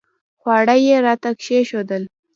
[0.39, 2.03] خواړه یې راته کښېښودل.